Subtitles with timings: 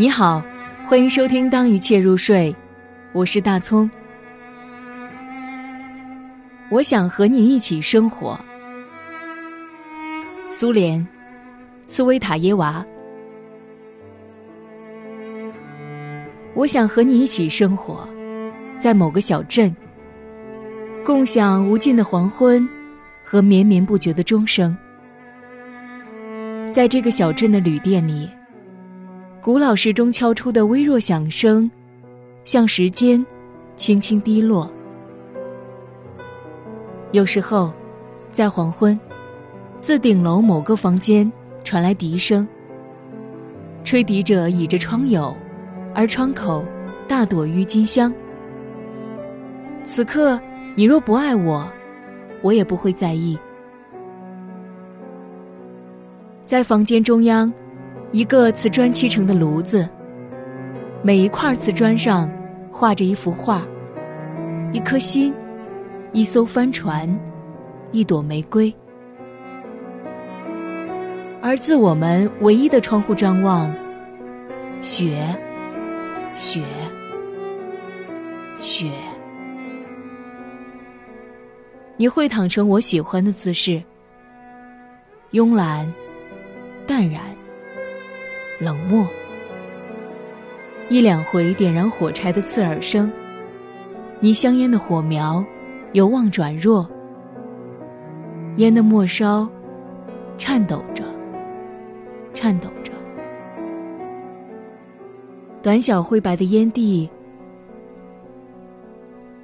[0.00, 0.42] 你好，
[0.86, 2.50] 欢迎收听《当一切入睡》，
[3.12, 3.90] 我是大葱。
[6.70, 8.40] 我想和你一起生活。
[10.48, 11.06] 苏联，
[11.86, 12.82] 茨维塔耶娃。
[16.54, 18.08] 我想和你一起生活，
[18.78, 19.76] 在某个小镇，
[21.04, 22.66] 共享无尽的黄昏
[23.22, 24.74] 和绵绵不绝的钟声。
[26.72, 28.30] 在这个小镇的旅店里。
[29.42, 31.70] 古老时钟敲出的微弱响声，
[32.44, 33.24] 像时间
[33.74, 34.70] 轻轻滴落。
[37.12, 37.72] 有时候，
[38.30, 38.98] 在黄昏，
[39.78, 41.30] 自顶楼某个房间
[41.64, 42.46] 传来笛声，
[43.82, 45.34] 吹笛者倚着窗牖，
[45.94, 46.62] 而窗口
[47.08, 48.12] 大朵郁金香。
[49.84, 50.38] 此刻，
[50.76, 51.66] 你若不爱我，
[52.42, 53.38] 我也不会在意。
[56.44, 57.50] 在房间中央。
[58.12, 59.88] 一个瓷砖砌成的炉子，
[61.00, 62.28] 每一块瓷砖上
[62.72, 63.62] 画着一幅画，
[64.72, 65.32] 一颗心，
[66.12, 67.08] 一艘帆船，
[67.92, 68.74] 一朵玫瑰。
[71.40, 73.72] 而自我们唯一的窗户张望，
[74.80, 75.24] 雪，
[76.36, 76.60] 雪，
[78.58, 78.90] 雪。
[81.96, 83.80] 你会躺成我喜欢的姿势，
[85.30, 85.90] 慵懒，
[86.88, 87.20] 淡然。
[88.60, 89.08] 冷漠，
[90.90, 93.10] 一两回点燃火柴的刺耳声，
[94.20, 95.42] 你香烟的火苗
[95.92, 96.86] 由旺转弱，
[98.56, 99.48] 烟的末梢
[100.36, 101.02] 颤抖着，
[102.34, 102.92] 颤抖着，
[105.62, 107.08] 短小灰白的烟蒂，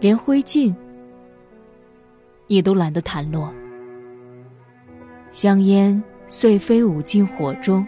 [0.00, 0.74] 连灰烬
[2.46, 3.52] 也都懒得弹落，
[5.30, 7.86] 香烟碎飞舞进火中。